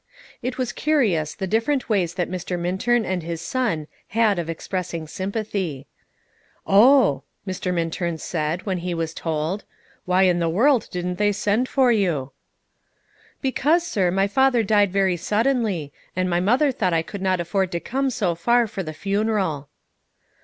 [0.41, 2.57] It was curious, the different ways that Mr.
[2.57, 5.85] Minturn and his son had of expressing sympathy.
[6.65, 7.71] "Oh," Mr.
[7.71, 9.63] Minturn said, when he was told,
[10.05, 12.31] "why in the world didn't they send for you?"
[13.43, 17.71] "Because, sir, my father died very suddenly, and my mother thought I could not afford
[17.71, 19.69] to come so far for the funeral."